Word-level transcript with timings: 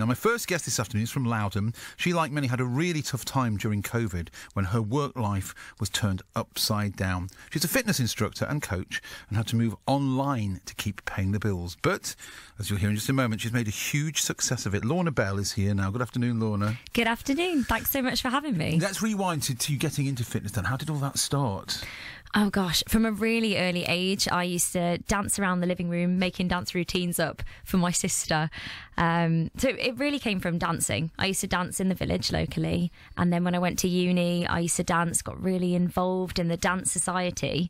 Now, 0.00 0.06
my 0.06 0.14
first 0.14 0.48
guest 0.48 0.64
this 0.64 0.80
afternoon 0.80 1.04
is 1.04 1.10
from 1.10 1.26
Lowdham. 1.26 1.74
She, 1.98 2.14
like 2.14 2.32
many, 2.32 2.46
had 2.46 2.58
a 2.58 2.64
really 2.64 3.02
tough 3.02 3.26
time 3.26 3.58
during 3.58 3.82
COVID 3.82 4.28
when 4.54 4.64
her 4.64 4.80
work 4.80 5.14
life 5.14 5.54
was 5.78 5.90
turned 5.90 6.22
upside 6.34 6.96
down. 6.96 7.28
She's 7.50 7.64
a 7.64 7.68
fitness 7.68 8.00
instructor 8.00 8.46
and 8.46 8.62
coach 8.62 9.02
and 9.28 9.36
had 9.36 9.46
to 9.48 9.56
move 9.56 9.76
online 9.86 10.62
to 10.64 10.74
keep 10.74 11.04
paying 11.04 11.32
the 11.32 11.38
bills. 11.38 11.76
But, 11.82 12.14
as 12.58 12.70
you'll 12.70 12.78
hear 12.78 12.88
in 12.88 12.96
just 12.96 13.10
a 13.10 13.12
moment, 13.12 13.42
she's 13.42 13.52
made 13.52 13.68
a 13.68 13.70
huge 13.70 14.22
success 14.22 14.64
of 14.64 14.74
it. 14.74 14.86
Lorna 14.86 15.10
Bell 15.10 15.38
is 15.38 15.52
here 15.52 15.74
now. 15.74 15.90
Good 15.90 16.00
afternoon, 16.00 16.40
Lorna. 16.40 16.78
Good 16.94 17.06
afternoon. 17.06 17.64
Thanks 17.64 17.90
so 17.90 18.00
much 18.00 18.22
for 18.22 18.30
having 18.30 18.56
me. 18.56 18.78
Let's 18.80 19.02
rewind 19.02 19.42
to, 19.44 19.54
to 19.54 19.72
you 19.74 19.78
getting 19.78 20.06
into 20.06 20.24
fitness 20.24 20.52
then. 20.52 20.64
How 20.64 20.78
did 20.78 20.88
all 20.88 20.96
that 20.96 21.18
start? 21.18 21.84
Oh 22.32 22.48
gosh, 22.48 22.84
from 22.86 23.04
a 23.04 23.10
really 23.10 23.58
early 23.58 23.84
age, 23.88 24.28
I 24.30 24.44
used 24.44 24.72
to 24.74 24.98
dance 24.98 25.40
around 25.40 25.60
the 25.60 25.66
living 25.66 25.88
room, 25.88 26.20
making 26.20 26.46
dance 26.46 26.76
routines 26.76 27.18
up 27.18 27.42
for 27.64 27.76
my 27.76 27.90
sister. 27.90 28.50
Um, 28.96 29.50
so 29.56 29.70
it 29.70 29.98
really 29.98 30.20
came 30.20 30.38
from 30.38 30.56
dancing. 30.56 31.10
I 31.18 31.26
used 31.26 31.40
to 31.40 31.48
dance 31.48 31.80
in 31.80 31.88
the 31.88 31.94
village 31.96 32.30
locally, 32.30 32.92
and 33.16 33.32
then 33.32 33.42
when 33.42 33.56
I 33.56 33.58
went 33.58 33.80
to 33.80 33.88
uni, 33.88 34.46
I 34.46 34.60
used 34.60 34.76
to 34.76 34.84
dance. 34.84 35.22
Got 35.22 35.42
really 35.42 35.74
involved 35.74 36.38
in 36.38 36.46
the 36.46 36.56
dance 36.56 36.92
society, 36.92 37.68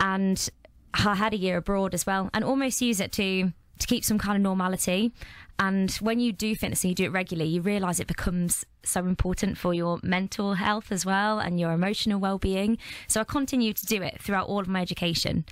and 0.00 0.48
I 0.92 1.14
had 1.14 1.32
a 1.32 1.38
year 1.38 1.58
abroad 1.58 1.94
as 1.94 2.04
well, 2.04 2.28
and 2.34 2.42
almost 2.42 2.82
use 2.82 2.98
it 2.98 3.12
to 3.12 3.52
to 3.80 3.86
keep 3.86 4.04
some 4.04 4.18
kind 4.18 4.36
of 4.36 4.42
normality. 4.42 5.12
And 5.58 5.90
when 5.94 6.20
you 6.20 6.32
do 6.32 6.56
fitness 6.56 6.84
and 6.84 6.90
you 6.90 6.94
do 6.94 7.04
it 7.04 7.12
regularly, 7.12 7.50
you 7.50 7.60
realize 7.60 8.00
it 8.00 8.06
becomes 8.06 8.64
so 8.82 9.00
important 9.00 9.58
for 9.58 9.74
your 9.74 9.98
mental 10.02 10.54
health 10.54 10.90
as 10.90 11.04
well 11.04 11.38
and 11.38 11.60
your 11.60 11.72
emotional 11.72 12.18
well 12.18 12.38
being. 12.38 12.78
So 13.08 13.20
I 13.20 13.24
continue 13.24 13.72
to 13.74 13.86
do 13.86 14.00
it 14.02 14.22
throughout 14.22 14.48
all 14.48 14.60
of 14.60 14.68
my 14.68 14.80
education. 14.80 15.44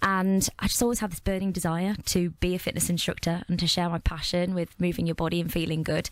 And 0.00 0.48
I 0.58 0.66
just 0.66 0.82
always 0.82 0.98
had 0.98 1.12
this 1.12 1.20
burning 1.20 1.52
desire 1.52 1.94
to 2.06 2.30
be 2.30 2.54
a 2.54 2.58
fitness 2.58 2.90
instructor 2.90 3.42
and 3.48 3.58
to 3.60 3.68
share 3.68 3.88
my 3.88 3.98
passion 3.98 4.54
with 4.54 4.80
moving 4.80 5.06
your 5.06 5.14
body 5.14 5.40
and 5.40 5.52
feeling 5.52 5.82
good. 5.82 6.10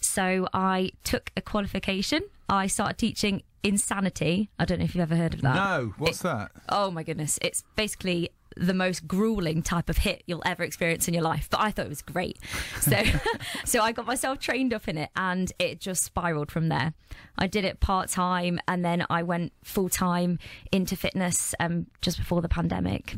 So 0.00 0.46
I 0.52 0.90
took 1.04 1.30
a 1.36 1.40
qualification. 1.40 2.22
I 2.48 2.66
started 2.66 2.98
teaching 2.98 3.42
insanity. 3.62 4.50
I 4.58 4.64
don't 4.64 4.78
know 4.78 4.84
if 4.84 4.94
you've 4.94 5.02
ever 5.02 5.16
heard 5.16 5.34
of 5.34 5.40
that. 5.42 5.54
No, 5.54 5.94
what's 5.98 6.20
It- 6.20 6.24
that? 6.24 6.52
Oh 6.68 6.90
my 6.90 7.02
goodness. 7.02 7.38
It's 7.42 7.62
basically 7.76 8.30
the 8.56 8.74
most 8.74 9.06
grueling 9.06 9.62
type 9.62 9.88
of 9.88 9.98
HIIT 9.98 10.22
you'll 10.26 10.42
ever 10.44 10.64
experience 10.64 11.06
in 11.06 11.14
your 11.14 11.22
life. 11.22 11.46
But 11.50 11.60
I 11.60 11.70
thought 11.70 11.86
it 11.86 11.90
was 11.90 12.02
great. 12.02 12.38
So 12.80 13.00
so 13.64 13.80
I 13.80 13.92
got 13.92 14.06
myself 14.06 14.38
trained 14.40 14.74
up 14.74 14.88
in 14.88 14.98
it 14.98 15.10
and 15.14 15.52
it 15.58 15.80
just 15.80 16.02
spiraled 16.02 16.50
from 16.50 16.68
there. 16.68 16.94
I 17.38 17.46
did 17.46 17.64
it 17.64 17.80
part 17.80 18.08
time 18.08 18.58
and 18.66 18.84
then 18.84 19.06
I 19.08 19.22
went 19.22 19.52
full 19.62 19.88
time 19.88 20.38
into 20.72 20.96
fitness 20.96 21.54
um, 21.60 21.86
just 22.02 22.18
before 22.18 22.42
the 22.42 22.48
pandemic. 22.48 23.16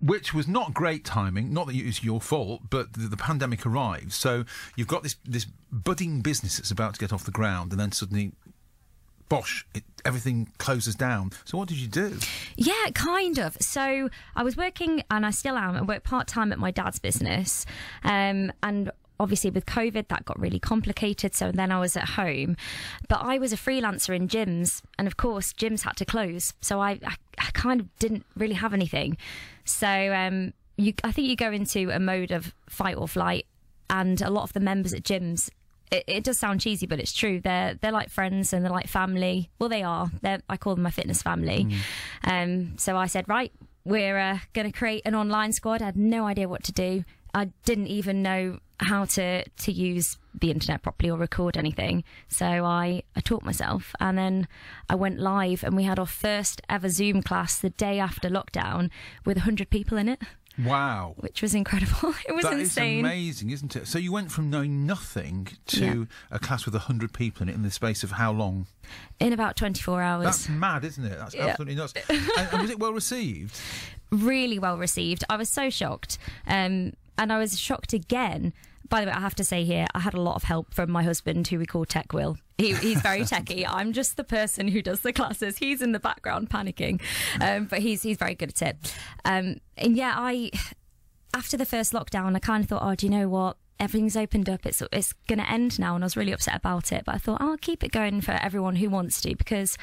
which 0.00 0.32
was 0.34 0.46
not 0.48 0.74
great 0.74 1.04
timing. 1.04 1.52
Not 1.52 1.66
that 1.66 1.74
it 1.76 1.84
was 1.86 2.02
your 2.04 2.20
fault, 2.20 2.62
but 2.70 2.92
the, 2.94 3.08
the 3.08 3.16
pandemic 3.16 3.64
arrived. 3.66 4.12
So 4.12 4.44
you've 4.76 4.88
got 4.88 5.02
this 5.02 5.16
this 5.24 5.46
budding 5.72 6.20
business 6.20 6.56
that's 6.56 6.70
about 6.70 6.94
to 6.94 7.00
get 7.00 7.12
off 7.12 7.24
the 7.24 7.30
ground, 7.30 7.72
and 7.72 7.80
then 7.80 7.92
suddenly, 7.92 8.32
bosh, 9.30 9.64
it, 9.74 9.84
everything 10.04 10.48
closes 10.58 10.94
down. 10.94 11.32
So 11.46 11.56
what 11.56 11.68
did 11.68 11.78
you 11.78 11.88
do? 11.88 12.18
Yeah, 12.56 12.90
kind 12.92 13.38
of. 13.38 13.56
So 13.60 14.10
I 14.36 14.42
was 14.42 14.58
working, 14.58 15.02
and 15.10 15.24
I 15.24 15.30
still 15.30 15.56
am. 15.56 15.76
I 15.76 15.82
work 15.82 16.04
part 16.04 16.28
time 16.28 16.52
at 16.52 16.58
my 16.58 16.70
dad's 16.70 16.98
business, 16.98 17.64
um, 18.04 18.52
and 18.62 18.90
obviously 19.18 19.50
with 19.50 19.66
COVID 19.66 20.08
that 20.08 20.24
got 20.24 20.38
really 20.38 20.58
complicated. 20.58 21.34
So 21.34 21.52
then 21.52 21.70
I 21.70 21.78
was 21.78 21.96
at 21.96 22.10
home, 22.10 22.56
but 23.08 23.22
I 23.22 23.38
was 23.38 23.52
a 23.52 23.56
freelancer 23.56 24.14
in 24.14 24.28
gyms, 24.28 24.82
and 24.98 25.06
of 25.06 25.16
course 25.16 25.54
gyms 25.54 25.84
had 25.84 25.96
to 25.96 26.04
close. 26.04 26.52
So 26.60 26.80
I, 26.80 26.98
I, 27.06 27.14
I 27.38 27.50
kind 27.52 27.80
of 27.80 27.98
didn't 27.98 28.26
really 28.36 28.54
have 28.54 28.74
anything. 28.74 29.16
So 29.64 29.86
um, 29.86 30.52
you, 30.76 30.92
I 31.04 31.12
think 31.12 31.28
you 31.28 31.36
go 31.36 31.52
into 31.52 31.90
a 31.90 32.00
mode 32.00 32.32
of 32.32 32.52
fight 32.68 32.96
or 32.96 33.06
flight, 33.06 33.46
and 33.88 34.20
a 34.22 34.30
lot 34.30 34.42
of 34.42 34.52
the 34.52 34.60
members 34.60 34.92
at 34.92 35.02
gyms 35.02 35.50
it, 35.90 36.04
it 36.06 36.24
does 36.24 36.38
sound 36.38 36.60
cheesy, 36.60 36.86
but 36.86 37.00
it's 37.00 37.12
true. 37.12 37.40
They're 37.40 37.74
they're 37.74 37.92
like 37.92 38.10
friends 38.10 38.52
and 38.52 38.64
they're 38.64 38.72
like 38.72 38.88
family. 38.88 39.50
Well, 39.58 39.68
they 39.68 39.82
are. 39.82 40.10
They're, 40.22 40.40
I 40.48 40.56
call 40.56 40.74
them 40.74 40.82
my 40.82 40.90
fitness 40.90 41.22
family. 41.22 41.66
Um, 42.24 42.78
so 42.78 42.96
I 42.96 43.06
said, 43.06 43.28
right, 43.28 43.52
we're 43.84 44.18
uh, 44.18 44.38
going 44.52 44.70
to 44.70 44.76
create 44.76 45.02
an 45.04 45.14
online 45.14 45.52
squad. 45.52 45.82
I 45.82 45.86
had 45.86 45.96
no 45.96 46.26
idea 46.26 46.48
what 46.48 46.62
to 46.64 46.72
do. 46.72 47.04
I 47.32 47.46
didn't 47.64 47.86
even 47.86 48.22
know 48.22 48.58
how 48.78 49.04
to 49.04 49.44
to 49.44 49.72
use 49.72 50.18
the 50.38 50.50
internet 50.50 50.82
properly 50.82 51.10
or 51.10 51.18
record 51.18 51.56
anything. 51.56 52.02
So 52.28 52.46
I 52.46 53.02
I 53.14 53.20
taught 53.20 53.44
myself, 53.44 53.94
and 54.00 54.16
then 54.16 54.48
I 54.88 54.94
went 54.94 55.18
live, 55.18 55.62
and 55.62 55.76
we 55.76 55.84
had 55.84 55.98
our 55.98 56.06
first 56.06 56.60
ever 56.68 56.88
Zoom 56.88 57.22
class 57.22 57.58
the 57.58 57.70
day 57.70 57.98
after 57.98 58.28
lockdown 58.28 58.90
with 59.24 59.38
hundred 59.38 59.70
people 59.70 59.98
in 59.98 60.08
it, 60.08 60.22
Wow. 60.64 61.14
which 61.18 61.42
was 61.42 61.54
incredible. 61.54 62.14
It 62.28 62.34
was 62.34 62.44
insane. 62.44 63.02
That 63.02 63.08
is 63.10 63.14
amazing, 63.14 63.50
isn't 63.50 63.76
it? 63.76 63.86
So 63.86 63.98
you 63.98 64.12
went 64.12 64.30
from 64.30 64.50
knowing 64.50 64.86
nothing 64.86 65.48
to 65.68 66.06
a 66.30 66.38
class 66.38 66.64
with 66.64 66.74
100 66.74 67.12
people 67.12 67.42
in 67.42 67.48
it 67.48 67.54
in 67.54 67.62
the 67.62 67.70
space 67.70 68.02
of 68.04 68.12
how 68.12 68.32
long? 68.32 68.66
in 69.20 69.32
about 69.32 69.54
twenty 69.56 69.80
four 69.82 70.02
hours. 70.02 70.24
That's 70.24 70.48
mad, 70.48 70.84
isn't 70.84 71.04
it? 71.04 71.16
That's 71.18 71.34
Yeah. 71.34 71.46
absolutely 71.48 71.76
nuts. 71.76 71.94
and, 72.08 72.20
and 72.52 72.62
was 72.62 72.70
it 72.70 72.78
well 72.80 72.92
received? 72.92 73.56
really 74.10 74.58
well 74.58 74.76
received. 74.76 75.22
I 75.30 75.36
was 75.36 75.48
so 75.48 75.70
shocked. 75.70 76.18
Um, 76.46 76.94
and 77.16 77.32
I 77.32 77.38
was 77.38 77.58
shocked 77.58 77.92
again. 77.92 78.52
By 78.90 79.02
the 79.02 79.06
way, 79.06 79.12
I 79.12 79.20
have 79.20 79.36
to 79.36 79.44
say 79.44 79.64
here, 79.64 79.86
I 79.94 80.00
had 80.00 80.14
a 80.14 80.20
lot 80.20 80.34
of 80.34 80.42
help 80.42 80.74
from 80.74 80.90
my 80.90 81.02
husband, 81.04 81.46
who 81.48 81.58
we 81.58 81.64
call 81.64 81.84
Tech 81.84 82.12
Will. 82.12 82.36
He, 82.58 82.74
he's 82.74 83.00
very 83.02 83.20
techie. 83.20 83.64
I'm 83.66 83.92
just 83.92 84.16
the 84.16 84.24
person 84.24 84.68
who 84.68 84.82
does 84.82 85.00
the 85.00 85.12
classes. 85.12 85.58
He's 85.58 85.80
in 85.80 85.92
the 85.92 86.00
background 86.00 86.50
panicking, 86.50 87.00
um, 87.40 87.66
but 87.66 87.78
he's 87.78 88.02
he's 88.02 88.18
very 88.18 88.34
good 88.34 88.50
at 88.50 88.62
it. 88.62 88.94
Um, 89.24 89.60
and 89.78 89.96
yeah, 89.96 90.14
I 90.16 90.50
after 91.34 91.56
the 91.56 91.64
first 91.64 91.92
lockdown, 91.92 92.34
I 92.34 92.40
kind 92.40 92.64
of 92.64 92.68
thought, 92.68 92.82
oh, 92.82 92.94
do 92.94 93.06
you 93.06 93.10
know 93.10 93.28
what? 93.28 93.56
Everything's 93.80 94.16
opened 94.16 94.48
up. 94.48 94.66
It's 94.66 94.82
it's 94.92 95.14
going 95.26 95.38
to 95.38 95.50
end 95.50 95.78
now, 95.78 95.94
and 95.94 96.04
I 96.04 96.06
was 96.06 96.16
really 96.16 96.32
upset 96.32 96.54
about 96.54 96.92
it. 96.92 97.04
But 97.06 97.14
I 97.14 97.18
thought 97.18 97.40
I'll 97.40 97.56
keep 97.56 97.82
it 97.82 97.90
going 97.90 98.20
for 98.20 98.32
everyone 98.32 98.76
who 98.76 98.90
wants 98.90 99.20
to 99.22 99.34
because, 99.34 99.78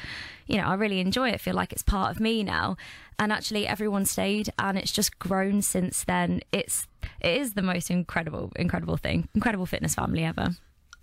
you 0.46 0.56
know, 0.56 0.66
I 0.66 0.74
really 0.74 1.00
enjoy 1.00 1.30
it. 1.30 1.40
Feel 1.40 1.54
like 1.54 1.72
it's 1.72 1.82
part 1.82 2.12
of 2.12 2.20
me 2.20 2.44
now. 2.44 2.76
And 3.18 3.32
actually, 3.32 3.66
everyone 3.66 4.06
stayed, 4.06 4.50
and 4.58 4.78
it's 4.78 4.92
just 4.92 5.18
grown 5.18 5.60
since 5.60 6.04
then. 6.04 6.40
It's 6.52 6.86
it 7.20 7.40
is 7.40 7.54
the 7.54 7.62
most 7.62 7.90
incredible, 7.90 8.52
incredible 8.56 8.96
thing, 8.96 9.28
incredible 9.34 9.66
fitness 9.66 9.96
family 9.96 10.24
ever. 10.24 10.50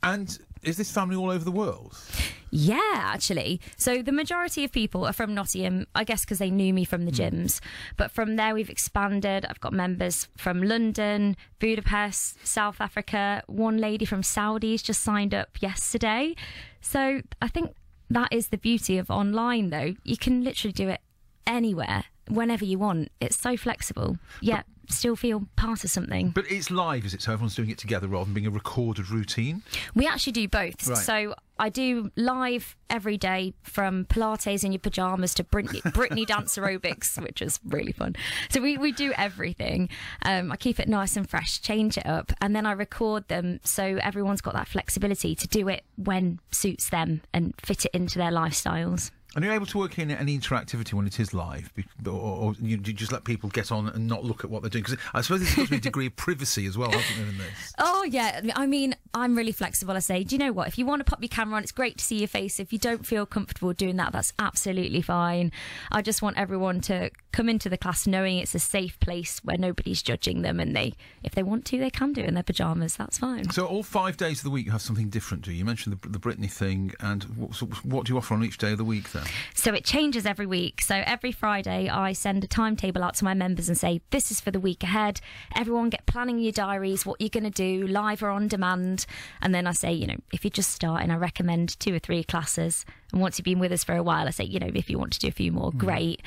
And 0.06 0.38
is 0.62 0.78
this 0.78 0.92
family 0.92 1.16
all 1.16 1.32
over 1.32 1.44
the 1.44 1.52
world? 1.52 1.98
Yeah, 2.52 2.80
actually. 2.94 3.60
So 3.76 4.02
the 4.02 4.12
majority 4.12 4.64
of 4.64 4.72
people 4.72 5.06
are 5.06 5.14
from 5.14 5.34
Nottingham, 5.34 5.88
I 5.94 6.04
guess 6.04 6.24
because 6.24 6.38
they 6.38 6.52
knew 6.52 6.74
me 6.74 6.86
from 6.86 7.06
the 7.06 7.12
hmm. 7.12 7.18
gyms. 7.18 7.60
But 7.98 8.12
from 8.12 8.36
there, 8.36 8.54
we've 8.54 8.70
expanded. 8.70 9.46
I've 9.50 9.60
got 9.60 9.74
members 9.74 10.30
from 10.38 10.62
London, 10.62 11.36
Budapest, 11.60 12.46
South 12.48 12.80
Africa. 12.80 13.44
One 13.48 13.78
lady 13.78 14.06
from 14.06 14.24
Saudi's 14.24 14.82
just 14.84 15.04
signed 15.04 15.34
up 15.34 15.62
yesterday. 15.62 16.36
So 16.82 17.22
I 17.42 17.48
think 17.48 17.76
that 18.10 18.32
is 18.32 18.48
the 18.48 18.58
beauty 18.58 18.98
of 18.98 19.10
online, 19.10 19.72
though. 19.72 19.96
You 20.04 20.18
can 20.18 20.44
literally 20.44 20.72
do 20.72 20.88
it 20.88 21.02
anywhere, 21.48 22.06
whenever 22.30 22.66
you 22.66 22.80
want. 22.80 23.12
It's 23.20 23.40
so 23.40 23.58
flexible, 23.58 24.18
yet 24.42 24.66
still 24.90 25.16
feel 25.16 25.48
part 25.56 25.84
of 25.84 25.90
something. 25.90 26.30
But 26.30 26.46
it's 26.50 26.72
live, 26.72 27.06
is 27.06 27.14
it? 27.14 27.22
So 27.22 27.34
everyone's 27.34 27.56
doing 27.56 27.70
it 27.70 27.78
together 27.78 28.08
rather 28.08 28.26
than 28.26 28.34
being 28.34 28.48
a 28.48 28.52
recorded 28.52 29.10
routine? 29.10 29.64
We 29.94 30.08
actually 30.08 30.34
do 30.34 30.48
both. 30.48 30.88
Right. 30.88 30.98
So 30.98 31.36
I 31.58 31.70
do 31.70 32.12
live 32.16 32.76
every 32.90 33.18
day 33.18 33.54
from 33.64 34.06
Pilates 34.06 34.64
in 34.64 34.72
your 34.72 34.80
pajamas 34.80 35.34
to 35.36 35.44
Britney, 35.44 35.82
Britney 35.94 36.26
dance 36.26 36.58
aerobics, 36.58 37.22
which 37.22 37.42
is 37.42 37.60
really 37.66 37.92
fun. 37.92 38.16
So 38.50 38.62
we, 38.62 38.78
we 38.78 38.92
do 38.92 39.14
everything. 39.18 39.90
Um, 40.24 40.52
I 40.52 40.58
keep 40.58 40.80
it 40.80 40.88
nice 40.88 41.16
and 41.16 41.30
fresh, 41.30 41.62
change 41.62 41.98
it 41.98 42.06
up, 42.06 42.32
and 42.42 42.56
then 42.56 42.66
I 42.66 42.74
record 42.74 43.28
them 43.28 43.60
so 43.64 43.98
everyone's 44.02 44.42
got 44.42 44.54
that 44.54 44.68
flexibility 44.68 45.36
to 45.36 45.48
do 45.48 45.68
it 45.68 45.84
when 45.98 46.40
suits 46.52 46.90
them 46.90 47.22
and 47.34 47.54
fit 47.62 47.86
it 47.86 47.92
into 47.94 48.18
their 48.18 48.32
lifestyles. 48.32 49.12
And 49.36 49.44
you're 49.44 49.54
able 49.54 49.66
to 49.66 49.78
work 49.78 50.00
in 50.00 50.12
any 50.12 50.40
interactivity 50.40 50.94
when 50.94 51.06
it 51.06 51.20
is 51.20 51.34
live, 51.34 51.72
or, 52.08 52.12
or 52.12 52.54
you, 52.54 52.78
you 52.78 52.94
just 52.94 53.12
let 53.12 53.26
people 53.26 53.50
get 53.50 53.70
on 53.70 53.90
and 53.90 54.08
not 54.08 54.24
look 54.24 54.46
at 54.46 54.50
what 54.50 54.62
they're 54.62 54.70
doing? 54.70 54.84
Because 54.86 54.98
I 55.14 55.20
suppose 55.22 55.42
there's 55.42 55.56
got 55.56 55.66
to 55.66 55.72
be 55.72 55.78
a 55.78 55.82
degree 55.82 56.08
of 56.08 56.16
privacy 56.16 56.66
as 56.66 56.78
well, 56.78 56.90
hasn't 56.90 57.18
there, 57.18 57.28
in 57.28 57.38
this? 57.38 57.74
Oh 57.78 58.04
yeah, 58.06 58.42
I 58.56 58.66
mean, 58.66 58.96
I'm 59.16 59.36
really 59.36 59.54
flexible. 59.54 59.96
I 59.96 60.00
say, 60.00 60.26
do 60.26 60.36
you 60.36 60.40
know 60.40 60.52
what? 60.52 60.68
If 60.68 60.78
you 60.78 60.86
want 60.86 61.00
to 61.00 61.10
pop 61.10 61.22
your 61.22 61.30
camera 61.30 61.56
on, 61.56 61.64
it's 61.64 61.72
great 61.72 61.98
to 62.00 62.04
see 62.04 62.20
your 62.20 62.28
face. 62.28 62.60
If 62.60 62.74
you 62.74 62.78
don't 62.78 63.08
feel 63.08 63.26
comfortable 63.26 63.72
doing 63.72 63.96
that, 63.96 64.12
that's 64.12 64.34
absolutely 64.38 65.02
fine. 65.02 65.54
I 65.90 66.02
just 66.02 66.22
want 66.22 66.38
everyone 66.38 66.82
to 66.82 67.10
come 67.32 67.48
into 67.48 67.70
the 67.70 67.78
class 67.78 68.06
knowing 68.06 68.38
it's 68.38 68.54
a 68.54 68.60
safe 68.60 69.00
place 69.00 69.40
where 69.44 69.58
nobody's 69.58 70.02
judging 70.02 70.42
them, 70.42 70.60
and 70.60 70.76
they, 70.76 70.96
if 71.24 71.34
they 71.34 71.44
want 71.44 71.64
to, 71.66 71.80
they 71.80 71.90
can 71.90 72.12
do 72.12 72.22
it 72.22 72.28
in 72.28 72.34
their 72.34 72.44
pajamas. 72.44 72.98
That's 72.98 73.18
fine. 73.18 73.50
So 73.52 73.66
all 73.66 73.84
five 73.84 74.18
days 74.18 74.40
of 74.40 74.44
the 74.44 74.50
week 74.50 74.66
you 74.66 74.74
have 74.74 74.82
something 74.82 75.10
different, 75.10 75.44
do 75.44 75.52
you? 75.52 75.60
You 75.60 75.66
mentioned 75.66 75.98
the, 75.98 76.10
the 76.10 76.20
Britney 76.20 76.52
thing, 76.52 76.94
and 77.00 77.24
what, 77.24 77.56
so 77.56 77.68
what 77.84 78.06
do 78.06 78.14
you 78.14 78.18
offer 78.18 78.34
on 78.34 78.44
each 78.44 78.58
day 78.58 78.74
of 78.74 78.78
the 78.78 78.84
week 78.84 79.12
then? 79.14 79.24
So 79.54 79.74
it 79.74 79.86
changes 79.86 80.26
every 80.26 80.46
week. 80.46 80.82
So 80.82 81.02
every 81.06 81.32
Friday, 81.32 81.88
I 81.88 82.12
send 82.12 82.44
a 82.44 82.48
timetable 82.48 83.02
out 83.02 83.16
to 83.16 83.24
my 83.24 83.34
members 83.34 83.70
and 83.70 83.78
say, 83.78 84.02
this 84.12 84.30
is 84.30 84.42
for 84.42 84.52
the 84.52 84.60
week 84.60 84.84
ahead. 84.84 85.22
Everyone 85.56 85.90
get 85.90 86.06
planning 86.06 86.40
your 86.40 86.52
diaries, 86.52 87.06
what 87.06 87.22
you're 87.22 87.30
going 87.30 87.46
to 87.46 87.50
do, 87.50 87.88
live 87.88 88.22
or 88.22 88.30
on 88.30 88.50
demand. 88.50 89.05
And 89.42 89.54
then 89.54 89.68
I 89.68 89.72
say, 89.72 89.94
you 89.94 90.08
know, 90.08 90.18
if 90.34 90.44
you're 90.44 90.50
just 90.52 90.72
starting, 90.72 91.12
I 91.12 91.16
recommend 91.16 91.80
two 91.80 91.94
or 91.94 92.00
three 92.00 92.24
classes. 92.24 92.86
And 93.12 93.22
once 93.22 93.38
you've 93.38 93.46
been 93.46 93.60
with 93.60 93.72
us 93.72 93.84
for 93.84 93.96
a 93.96 94.04
while, 94.04 94.28
I 94.28 94.32
say, 94.32 94.44
you 94.44 94.60
know, 94.60 94.70
if 94.74 94.90
you 94.90 94.98
want 94.98 95.14
to 95.14 95.20
do 95.20 95.28
a 95.28 95.32
few 95.32 95.52
more, 95.52 95.72
Hmm. 95.72 95.78
great. 95.78 96.22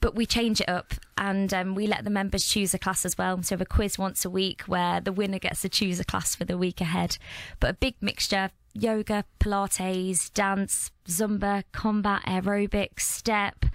But 0.00 0.14
we 0.14 0.26
change 0.26 0.60
it 0.60 0.68
up 0.68 0.94
and 1.16 1.52
um, 1.54 1.74
we 1.74 1.86
let 1.86 2.04
the 2.04 2.10
members 2.10 2.44
choose 2.46 2.74
a 2.74 2.78
class 2.78 3.04
as 3.04 3.16
well. 3.16 3.42
So 3.42 3.54
we 3.54 3.58
have 3.58 3.60
a 3.62 3.66
quiz 3.66 3.98
once 3.98 4.24
a 4.24 4.30
week 4.30 4.62
where 4.62 5.00
the 5.00 5.12
winner 5.12 5.38
gets 5.38 5.62
to 5.62 5.68
choose 5.68 6.00
a 6.00 6.04
class 6.04 6.34
for 6.34 6.44
the 6.44 6.58
week 6.58 6.80
ahead. 6.80 7.18
But 7.60 7.70
a 7.70 7.74
big 7.74 7.94
mixture 8.00 8.50
yoga, 8.74 9.22
Pilates, 9.38 10.32
dance, 10.32 10.90
Zumba, 11.06 11.62
combat, 11.72 12.22
aerobics, 12.26 13.00
step, 13.00 13.66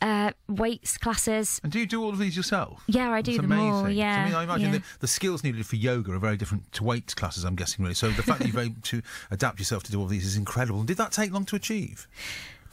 uh, 0.00 0.32
weights 0.48 0.98
classes. 0.98 1.60
And 1.62 1.72
do 1.72 1.78
you 1.78 1.86
do 1.86 2.02
all 2.02 2.10
of 2.10 2.18
these 2.18 2.36
yourself? 2.36 2.82
Yeah, 2.86 3.10
I 3.10 3.22
do 3.22 3.32
That's 3.32 3.48
them 3.48 3.58
all, 3.58 3.80
amazing. 3.80 3.98
yeah, 3.98 4.22
I 4.22 4.24
mean, 4.26 4.34
I 4.34 4.42
imagine 4.44 4.72
yeah. 4.72 4.78
the, 4.78 4.84
the 5.00 5.08
skills 5.08 5.44
needed 5.44 5.66
for 5.66 5.76
yoga 5.76 6.12
are 6.12 6.18
very 6.18 6.36
different 6.36 6.70
to 6.72 6.84
weights 6.84 7.14
classes. 7.14 7.44
I'm 7.44 7.56
guessing, 7.56 7.84
really. 7.84 7.94
So 7.94 8.10
the 8.10 8.22
fact 8.22 8.40
that 8.40 8.52
you're 8.52 8.62
able 8.62 8.76
to 8.82 9.02
adapt 9.30 9.58
yourself 9.58 9.82
to 9.84 9.92
do 9.92 9.98
all 9.98 10.04
of 10.04 10.10
these 10.10 10.26
is 10.26 10.36
incredible. 10.36 10.82
Did 10.84 10.96
that 10.98 11.12
take 11.12 11.32
long 11.32 11.44
to 11.46 11.56
achieve? 11.56 12.06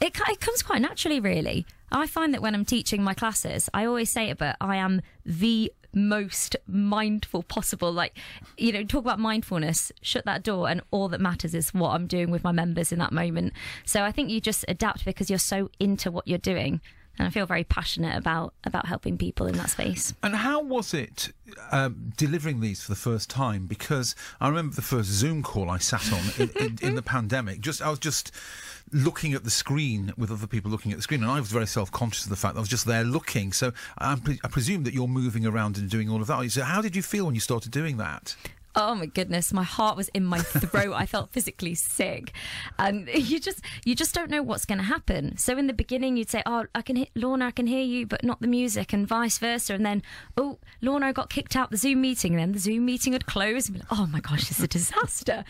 It, 0.00 0.18
it 0.28 0.40
comes 0.40 0.62
quite 0.62 0.82
naturally, 0.82 1.20
really. 1.20 1.66
I 1.90 2.06
find 2.06 2.34
that 2.34 2.42
when 2.42 2.54
I'm 2.54 2.64
teaching 2.64 3.02
my 3.02 3.14
classes, 3.14 3.68
I 3.72 3.86
always 3.86 4.10
say 4.10 4.30
it, 4.30 4.38
but 4.38 4.56
I 4.60 4.76
am 4.76 5.00
the 5.24 5.72
most 5.94 6.56
mindful 6.66 7.42
possible. 7.42 7.90
Like, 7.90 8.16
you 8.58 8.72
know, 8.72 8.84
talk 8.84 9.02
about 9.04 9.18
mindfulness, 9.18 9.90
shut 10.02 10.24
that 10.26 10.42
door, 10.42 10.68
and 10.68 10.82
all 10.90 11.08
that 11.08 11.20
matters 11.20 11.54
is 11.54 11.72
what 11.72 11.90
I'm 11.90 12.06
doing 12.06 12.30
with 12.30 12.44
my 12.44 12.52
members 12.52 12.92
in 12.92 12.98
that 12.98 13.12
moment. 13.12 13.54
So 13.84 14.04
I 14.04 14.12
think 14.12 14.30
you 14.30 14.40
just 14.40 14.64
adapt 14.68 15.04
because 15.04 15.30
you're 15.30 15.38
so 15.38 15.70
into 15.80 16.10
what 16.10 16.28
you're 16.28 16.38
doing. 16.38 16.80
And 17.18 17.26
I 17.26 17.30
feel 17.30 17.46
very 17.46 17.64
passionate 17.64 18.16
about 18.16 18.54
about 18.64 18.86
helping 18.86 19.16
people 19.16 19.46
in 19.46 19.56
that 19.56 19.70
space. 19.70 20.14
And 20.22 20.34
how 20.36 20.62
was 20.62 20.92
it 20.92 21.32
um, 21.70 22.12
delivering 22.16 22.60
these 22.60 22.82
for 22.82 22.90
the 22.90 22.96
first 22.96 23.30
time? 23.30 23.66
Because 23.66 24.14
I 24.40 24.48
remember 24.48 24.74
the 24.74 24.82
first 24.82 25.08
Zoom 25.08 25.42
call 25.42 25.70
I 25.70 25.78
sat 25.78 26.12
on 26.12 26.22
in, 26.38 26.50
in, 26.64 26.78
in 26.82 26.94
the 26.94 27.02
pandemic. 27.02 27.60
Just 27.60 27.80
I 27.80 27.90
was 27.90 27.98
just 27.98 28.32
looking 28.92 29.34
at 29.34 29.44
the 29.44 29.50
screen 29.50 30.12
with 30.16 30.30
other 30.30 30.46
people 30.46 30.70
looking 30.70 30.92
at 30.92 30.98
the 30.98 31.02
screen, 31.02 31.22
and 31.22 31.30
I 31.30 31.40
was 31.40 31.50
very 31.50 31.66
self 31.66 31.90
conscious 31.90 32.24
of 32.24 32.30
the 32.30 32.36
fact 32.36 32.54
that 32.54 32.60
I 32.60 32.62
was 32.62 32.68
just 32.68 32.86
there 32.86 33.04
looking. 33.04 33.52
So 33.52 33.72
I, 33.98 34.16
pre- 34.16 34.40
I 34.44 34.48
presume 34.48 34.84
that 34.84 34.94
you're 34.94 35.08
moving 35.08 35.46
around 35.46 35.78
and 35.78 35.88
doing 35.88 36.10
all 36.10 36.20
of 36.20 36.26
that. 36.28 36.50
So 36.50 36.62
how 36.62 36.80
did 36.80 36.94
you 36.94 37.02
feel 37.02 37.26
when 37.26 37.34
you 37.34 37.40
started 37.40 37.70
doing 37.70 37.96
that? 37.96 38.36
Oh 38.78 38.94
my 38.94 39.06
goodness, 39.06 39.52
my 39.54 39.62
heart 39.62 39.96
was 39.96 40.08
in 40.08 40.24
my 40.24 40.38
throat. 40.38 40.92
I 40.94 41.06
felt 41.06 41.32
physically 41.32 41.74
sick, 41.74 42.32
and 42.78 43.08
you 43.14 43.40
just 43.40 43.62
you 43.84 43.94
just 43.94 44.14
don't 44.14 44.30
know 44.30 44.42
what's 44.42 44.66
going 44.66 44.78
to 44.78 44.84
happen. 44.84 45.36
So 45.38 45.56
in 45.56 45.66
the 45.66 45.72
beginning, 45.72 46.16
you'd 46.16 46.30
say, 46.30 46.42
"Oh, 46.44 46.66
I 46.74 46.82
can, 46.82 46.96
hear, 46.96 47.06
Lorna, 47.14 47.46
I 47.46 47.50
can 47.50 47.66
hear 47.66 47.82
you, 47.82 48.06
but 48.06 48.22
not 48.22 48.40
the 48.40 48.46
music," 48.46 48.92
and 48.92 49.08
vice 49.08 49.38
versa. 49.38 49.74
And 49.74 49.84
then, 49.84 50.02
"Oh, 50.36 50.58
Lorna 50.82 51.12
got 51.12 51.30
kicked 51.30 51.56
out 51.56 51.70
the 51.70 51.76
Zoom 51.76 52.02
meeting," 52.02 52.34
and 52.34 52.40
then 52.40 52.52
the 52.52 52.58
Zoom 52.58 52.84
meeting 52.84 53.14
closed. 53.24 53.70
And 53.70 53.78
like, 53.78 53.88
oh 53.90 54.06
my 54.06 54.20
gosh, 54.20 54.50
it's 54.50 54.60
a 54.60 54.68
disaster. 54.68 55.44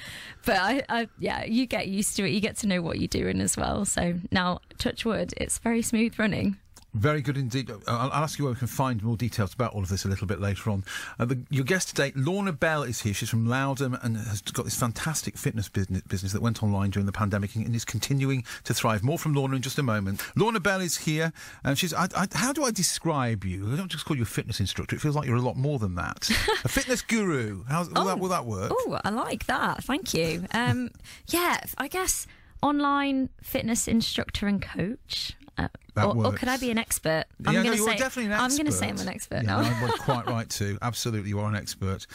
but 0.45 0.57
I, 0.57 0.83
I, 0.89 1.09
yeah, 1.19 1.45
you 1.45 1.67
get 1.67 1.89
used 1.89 2.17
to 2.17 2.25
it. 2.25 2.31
You 2.31 2.41
get 2.41 2.57
to 2.59 2.67
know 2.67 2.81
what 2.83 3.01
you're 3.01 3.09
doing 3.09 3.41
as 3.41 3.57
well. 3.57 3.85
So 3.85 4.15
now, 4.31 4.61
touch 4.79 5.05
wood, 5.05 5.35
it's 5.37 5.59
very 5.59 5.83
smooth 5.83 6.19
running. 6.19 6.59
Very 6.97 7.21
good 7.21 7.37
indeed. 7.37 7.71
I'll, 7.71 8.11
I'll 8.11 8.25
ask 8.25 8.39
you 8.39 8.47
where 8.47 8.55
we 8.55 8.59
can 8.59 8.69
find 8.69 9.03
more 9.03 9.17
details 9.17 9.53
about 9.53 9.75
all 9.75 9.83
of 9.83 9.91
this 9.91 10.07
a 10.07 10.09
little 10.09 10.27
bit 10.27 10.41
later 10.41 10.71
on. 10.71 10.83
Uh, 11.19 11.27
the, 11.27 11.39
your 11.51 11.65
guest 11.65 11.89
today, 11.89 12.11
Lorna 12.17 12.53
Bell, 12.53 12.83
is 12.83 13.03
here. 13.03 13.13
She's 13.13 13.29
from 13.29 13.47
Lowdham 13.47 14.03
and 14.03 14.17
has 14.17 14.41
got 14.41 14.65
this 14.65 14.79
fantastic 14.79 15.37
fitness 15.37 15.69
business, 15.69 16.01
business 16.03 16.33
that 16.33 16.41
went 16.41 16.63
online 16.63 16.91
during 16.91 17.05
the 17.05 17.13
pandemic 17.13 17.55
and, 17.55 17.75
is 17.77 17.85
continuing 17.85 18.45
to 18.65 18.73
thrive. 18.73 19.05
More 19.05 19.19
from 19.19 19.35
Lorna 19.35 19.57
in 19.57 19.63
just 19.63 19.79
a 19.79 19.83
moment. 19.83 20.23
Lorna 20.37 20.59
Bell 20.59 20.81
is 20.81 20.97
here, 20.97 21.35
and 21.63 21.79
she's. 21.79 21.93
I, 21.93 22.09
I, 22.17 22.27
how 22.33 22.55
do 22.55 22.65
I 22.65 22.71
describe 22.71 23.45
you? 23.45 23.73
I 23.73 23.77
don't 23.77 23.91
just 23.91 24.07
call 24.07 24.17
you 24.17 24.23
a 24.23 24.27
fitness 24.27 24.59
instructor. 24.59 24.97
It 24.97 25.01
feels 25.01 25.15
like 25.15 25.27
you're 25.27 25.37
a 25.37 25.43
lot 25.43 25.57
more 25.57 25.79
than 25.79 25.97
that. 25.97 26.31
a 26.65 26.69
fitness 26.69 27.03
guru. 27.03 27.65
How's, 27.69 27.91
will, 27.91 28.05
that, 28.05 28.19
will 28.19 28.31
that 28.31 28.47
work? 28.47 28.73
Oh, 28.75 28.99
I 29.05 29.11
like 29.11 29.45
that. 29.47 29.85
Thank 29.85 30.15
you. 30.15 30.47
Um, 30.53 30.91
yeah, 31.29 31.61
I 31.77 31.89
guess 31.89 32.27
online 32.63 33.29
fitness 33.43 33.87
instructor 33.87 34.47
and 34.47 34.63
coach. 34.63 35.35
Uh, 35.59 35.69
or, 35.97 36.27
or 36.27 36.33
could 36.33 36.49
I 36.49 36.59
be 36.59 36.71
an 36.71 36.79
expert? 36.79 37.25
I'm 37.45 37.55
yeah, 37.55 37.61
no, 37.61 37.65
gonna 37.65 37.77
you're 37.77 37.89
say 37.89 37.97
definitely 37.97 38.33
an 38.33 38.39
I'm 38.39 38.51
going 38.51 38.67
to 38.67 38.73
say 38.73 38.89
I'm 38.89 38.99
an 38.99 39.09
expert 39.09 39.45
yeah, 39.45 39.63
now. 39.63 39.87
no, 39.87 39.93
quite 39.99 40.27
right 40.27 40.49
too. 40.49 40.79
Absolutely, 40.83 41.31
you 41.31 41.41
are 41.41 41.49
an 41.49 41.57
expert. 41.57 42.07